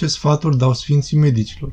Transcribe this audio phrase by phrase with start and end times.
[0.00, 1.72] Ce sfaturi dau sfinții medicilor?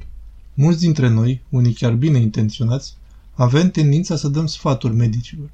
[0.53, 2.93] Mulți dintre noi, unii chiar bine intenționați,
[3.33, 5.49] avem tendința să dăm sfaturi medicilor.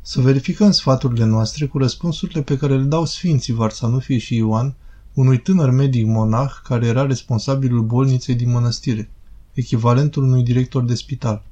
[0.00, 4.74] Să verificăm sfaturile noastre cu răspunsurile pe care le dau sfinții Varsanufie și Ioan,
[5.14, 9.10] unui tânăr medic monah care era responsabilul bolniței din mănăstire,
[9.52, 11.44] echivalentul unui director de spital.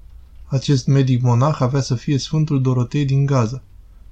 [0.45, 3.63] Acest medic monah avea să fie Sfântul Dorotei din Gaza,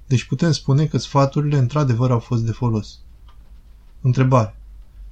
[0.06, 2.98] deci putem spune că sfaturile într-adevăr au fost de folos.
[4.00, 4.56] Întrebare.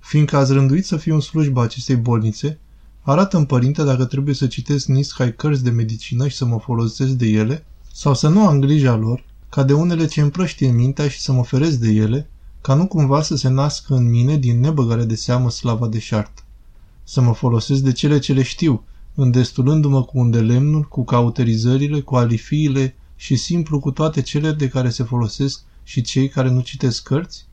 [0.00, 2.58] Fiindcă ați rânduit să fiu în slujba acestei bolnițe,
[3.00, 7.26] arată-mi, părinte, dacă trebuie să citesc niscai cărți de medicină și să mă folosesc de
[7.26, 11.32] ele, sau să nu am grija lor, ca de unele ce împrăștie mintea și să
[11.32, 12.30] mă feresc de ele,
[12.60, 16.42] ca nu cumva să se nască în mine din nebăgare de seamă slava de șartă.
[17.04, 22.94] Să mă folosesc de cele ce le știu, îndestulându-mă cu undelemnul, cu cauterizările, cu alifiile
[23.16, 27.46] și simplu cu toate cele de care se folosesc și cei care nu citesc cărți?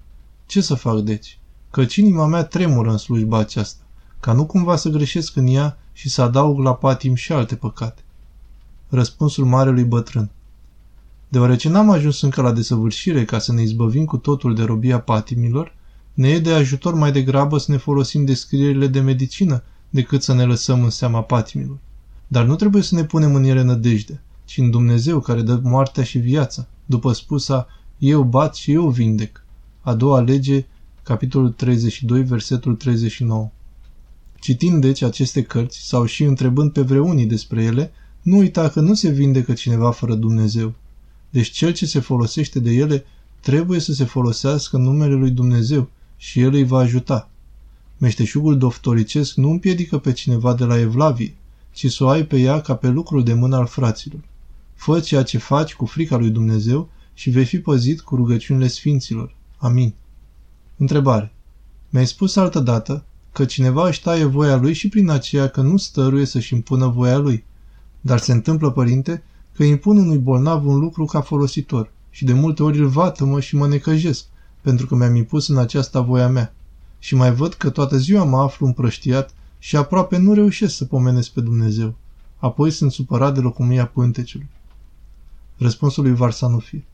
[0.46, 1.40] Ce să fac deci?
[1.72, 3.84] Căci inima mea tremură în slujba aceasta,
[4.20, 8.02] ca nu cumva să greșesc în ea și să adaug la patim și alte păcate.
[8.90, 10.30] Răspunsul marelui bătrân.
[11.30, 15.76] Deoarece n-am ajuns încă la desăvârșire ca să ne izbăvim cu totul de robia patimilor,
[16.14, 20.44] ne e de ajutor mai degrabă să ne folosim descrierile de medicină decât să ne
[20.44, 21.78] lăsăm în seama patimilor.
[22.28, 26.04] Dar nu trebuie să ne punem în ele nădejde, ci în Dumnezeu care dă moartea
[26.04, 29.44] și viața, după spusa eu bat și eu vindec.
[29.82, 30.66] A doua lege,
[31.08, 33.52] capitolul 32, versetul 39.
[34.40, 37.92] Citind deci aceste cărți sau și întrebând pe vreunii despre ele,
[38.22, 40.74] nu uita că nu se vindecă cineva fără Dumnezeu.
[41.30, 43.06] Deci cel ce se folosește de ele
[43.40, 47.30] trebuie să se folosească în numele lui Dumnezeu și el îi va ajuta.
[47.98, 51.36] Meșteșugul doftoricesc nu împiedică pe cineva de la evlavie,
[51.74, 54.22] ci să o ai pe ea ca pe lucrul de mână al fraților.
[54.76, 59.36] Fă ceea ce faci cu frica lui Dumnezeu și vei fi păzit cu rugăciunile sfinților.
[59.58, 59.94] Amin.
[60.78, 61.32] Întrebare.
[61.90, 65.78] Mi-ai spus altă dată că cineva își taie voia lui și prin aceea că nu
[65.78, 67.46] stăruie să-și impună voia lui.
[68.02, 72.64] Dar se întâmplă, părinte, că impun unui bolnav un lucru ca folositor și de multe
[72.64, 74.26] ori îl vatămă și mă necăjesc,
[74.62, 76.54] pentru că mi-am impus în aceasta voia mea.
[77.00, 81.32] Și mai văd că toată ziua mă aflu împrăștiat și aproape nu reușesc să pomenesc
[81.32, 81.96] pe Dumnezeu.
[82.38, 84.48] Apoi sunt supărat de locumia pântecelui.
[85.58, 86.86] Răspunsul lui Varsanufie.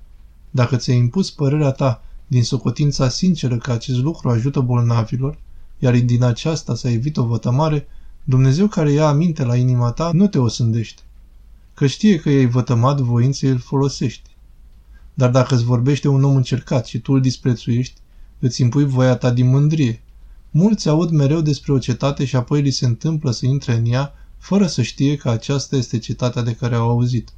[0.52, 5.38] Dacă ți-ai impus părerea ta din socotința sinceră că acest lucru ajută bolnavilor,
[5.80, 7.88] iar din aceasta să evit o vătămare,
[8.24, 11.02] Dumnezeu care ia aminte la inima ta nu te osândește,
[11.74, 14.30] că știe că ai vătămat voință îl folosești.
[15.14, 18.00] Dar dacă îți vorbește un om încercat și tu îl disprețuiești,
[18.40, 20.02] îți impui voia ta din mândrie.
[20.52, 24.14] Mulți aud mereu despre o cetate și apoi li se întâmplă să intre în ea
[24.38, 27.30] fără să știe că aceasta este cetatea de care au auzit.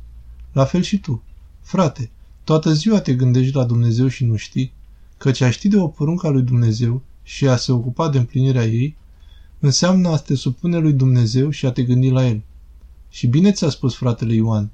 [0.52, 1.24] La fel și tu.
[1.62, 2.10] Frate,
[2.44, 4.74] toată ziua te gândești la Dumnezeu și nu știi,
[5.18, 8.66] căci a ști de o poruncă a lui Dumnezeu și a se ocupa de împlinirea
[8.66, 8.96] ei,
[9.60, 12.42] înseamnă a te supune lui Dumnezeu și a te gândi la El.
[13.10, 14.70] Și bine ți-a spus fratele Ioan,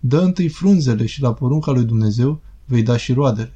[0.00, 3.54] dă întâi frunzele și la porunca lui Dumnezeu vei da și roadele.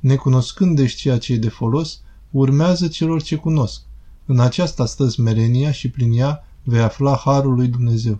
[0.00, 2.00] Necunoscând deci ceea ce e de folos,
[2.30, 3.82] urmează celor ce cunosc.
[4.26, 8.18] În aceasta stă smerenia și prin ea vei afla harul lui Dumnezeu.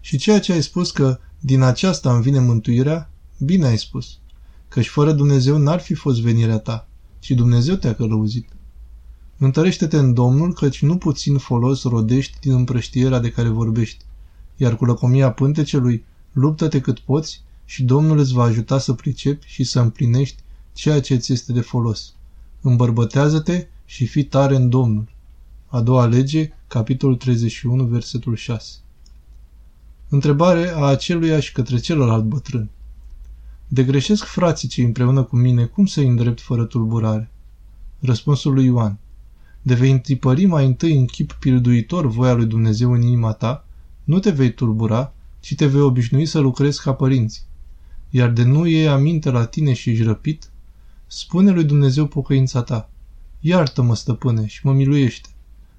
[0.00, 4.18] Și ceea ce ai spus că din aceasta îmi vine mântuirea, bine ai spus,
[4.74, 8.48] căci fără Dumnezeu n-ar fi fost venirea ta, ci Dumnezeu te-a călăuzit.
[9.38, 14.04] Întărește-te în Domnul, căci nu puțin folos rodești din împrăștierea de care vorbești,
[14.56, 19.64] iar cu lăcomia pântecelui luptă-te cât poți și Domnul îți va ajuta să pricepi și
[19.64, 20.42] să împlinești
[20.72, 22.14] ceea ce ți este de folos.
[22.60, 25.08] Îmbărbătează-te și fii tare în Domnul.
[25.66, 28.74] A doua lege, capitolul 31, versetul 6.
[30.08, 32.70] Întrebare a aceluiași către celălalt bătrân.
[33.74, 37.30] De greșesc frații cei împreună cu mine, cum să-i îndrept fără tulburare?
[38.00, 38.98] Răspunsul lui Ioan.
[39.62, 43.66] De vei întipări mai întâi în chip pilduitor voia lui Dumnezeu în inima ta,
[44.04, 47.46] nu te vei tulbura, ci te vei obișnui să lucrezi ca părinți.
[48.10, 50.50] Iar de nu iei aminte la tine și ești răpit,
[51.06, 52.90] spune lui Dumnezeu pocăința ta.
[53.40, 55.28] Iartă-mă, stăpâne, și mă miluiește.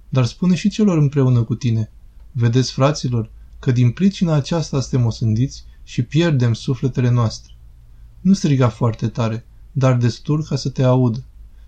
[0.09, 1.91] Dar spune și celor împreună cu tine.
[2.31, 7.54] Vedeți, fraților, că din pricina aceasta suntem osândiți și pierdem sufletele noastre.
[8.25, 11.23] Nu striga foarte tare, dar destul ca să te audă.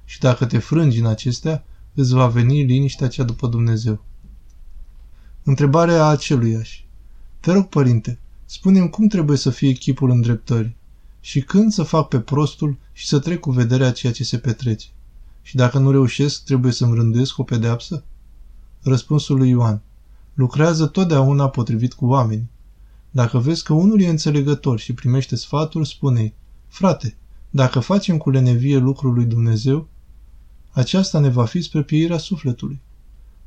[0.06, 4.04] Și dacă te frângi în acestea, îți va veni liniștea cea după Dumnezeu.
[5.44, 6.88] Întrebarea a aceluiași.
[7.40, 10.76] Te rog, părinte, spune cum trebuie să fie chipul îndreptării
[11.20, 14.88] și când să fac pe prostul și să trec cu vederea ceea ce se petrece.
[15.42, 18.04] Și dacă nu reușesc, trebuie să-mi rânduiesc o pedeapsă?
[18.82, 19.82] Răspunsul lui Ioan.
[20.34, 22.50] Lucrează totdeauna potrivit cu oamenii.
[23.12, 26.34] Dacă vezi că unul e înțelegător și primește sfatul, spune-i,
[26.68, 27.18] frate,
[27.50, 29.88] dacă facem cu lenevie lucrul lui Dumnezeu,
[30.72, 32.82] aceasta ne va fi spre pieirea sufletului.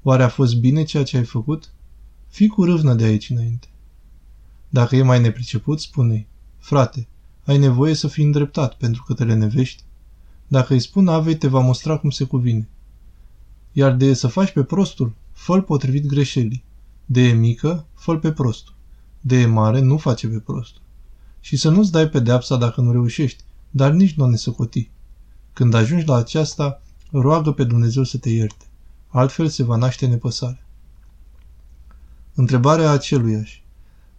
[0.02, 1.72] Oare a fost bine ceea ce ai făcut?
[2.28, 3.68] Fii cu râvnă de aici înainte.
[4.68, 6.26] Dacă e mai nepriceput, spune
[6.58, 7.08] frate,
[7.44, 9.82] ai nevoie să fii îndreptat pentru că te lenevești.
[10.48, 12.68] Dacă îi spun avei, te va mostra cum se cuvine.
[13.72, 16.64] Iar de să faci pe prostul, fă potrivit greșelii.
[17.06, 18.74] De e mică, fă pe prostul.
[19.20, 20.82] De e mare, nu face pe prostul.
[21.40, 24.90] Și să nu-ți dai pedeapsa dacă nu reușești, dar nici nu o nesăcoti.
[25.52, 28.64] Când ajungi la aceasta, roagă pe Dumnezeu să te ierte.
[29.08, 30.64] Altfel se va naște nepăsare.
[32.34, 33.64] Întrebarea aceluiași.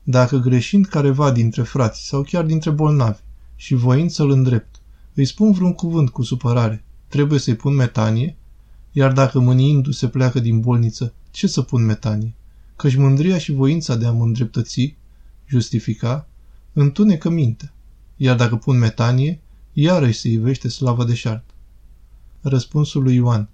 [0.04, 3.20] Dacă greșind careva dintre frați sau chiar dintre bolnavi
[3.56, 4.76] și voind să-l îndrept,
[5.14, 8.38] îi spun vreun cuvânt cu supărare, trebuie să-i pun metanie?
[8.92, 12.34] Iar dacă mâniindu-se pleacă din bolniță, ce să pun metanie?
[12.76, 14.96] Căci mândria și voința de a mă îndreptăți,
[15.46, 16.28] justifica,
[16.74, 17.72] întunecă minte.
[18.16, 19.40] Iar dacă pun metanie,
[19.74, 21.44] iarăși se ivește slava de șart.
[22.42, 23.50] Răspunsul lui Ioan.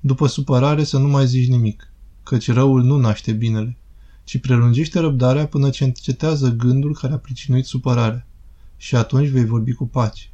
[0.00, 1.92] După supărare să nu mai zici nimic,
[2.22, 3.76] căci răul nu naște binele,
[4.24, 8.26] ci prelungește răbdarea până ce încetează gândul care a pricinuit supărarea.
[8.76, 10.30] Și atunci vei vorbi cu pace.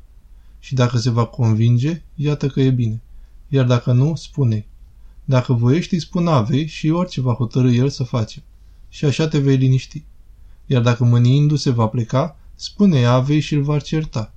[0.59, 3.01] Și dacă se va convinge, iată că e bine.
[3.49, 4.67] Iar dacă nu, spune
[5.25, 8.43] Dacă voiești, îi spun avei și orice va hotărâ el să facem.
[8.89, 10.05] Și așa te vei liniști.
[10.73, 14.33] Iar dacă mâniindu-se va pleca, spune avei și îl va certa.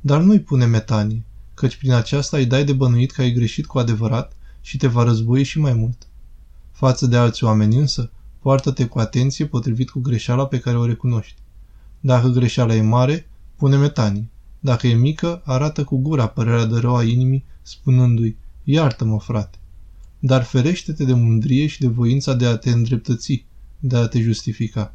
[0.00, 3.78] Dar nu-i pune metanie, căci prin aceasta îi dai de bănuit că ai greșit cu
[3.78, 6.06] adevărat și te va război și mai mult.
[6.72, 11.40] Față de alți oameni însă, poartă-te cu atenție potrivit cu greșeala pe care o recunoști.
[12.00, 14.28] Dacă greșeala e mare, pune metanie.
[14.60, 19.58] Dacă e mică, arată cu gura părerea de rău a inimii, spunându-i, iartă-mă, frate.
[20.18, 23.44] Dar ferește-te de mândrie și de voința de a te îndreptăți,
[23.78, 24.94] de a te justifica.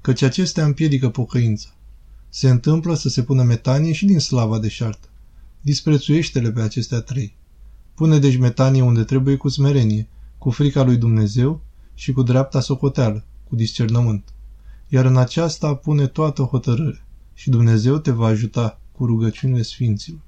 [0.00, 1.68] Căci acestea împiedică pocăința.
[2.28, 5.08] Se întâmplă să se pună metanie și din slava de șartă.
[5.60, 7.36] Disprețuiește-le pe acestea trei.
[7.94, 10.08] Pune deci metanie unde trebuie cu smerenie,
[10.38, 11.60] cu frica lui Dumnezeu
[11.94, 14.32] și cu dreapta socoteală, cu discernământ.
[14.88, 17.04] Iar în aceasta pune toată hotărâre
[17.34, 20.20] și Dumnezeu te va ajuta cu rugăciunile sfinților.